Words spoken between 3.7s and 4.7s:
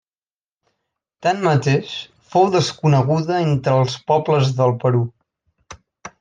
els pobles